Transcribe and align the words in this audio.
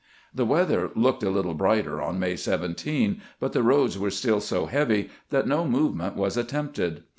The 0.33 0.47
weather 0.47 0.89
looked 0.95 1.21
a 1.21 1.29
little 1.29 1.53
brighter 1.53 2.01
on 2.01 2.17
May 2.19 2.35
17, 2.35 3.21
but 3.39 3.53
the 3.53 3.61
roads 3.61 3.99
were 3.99 4.09
still 4.09 4.41
so 4.41 4.65
heavy 4.65 5.11
that 5.29 5.47
no 5.47 5.63
movement 5.63 6.15
was 6.15 6.37
attempted. 6.37 7.03